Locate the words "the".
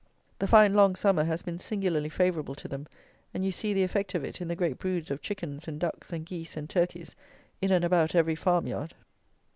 0.39-0.47, 3.71-3.83, 4.47-4.55